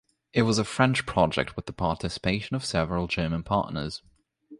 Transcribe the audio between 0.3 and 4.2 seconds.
It was a French project with the participation of several German partners.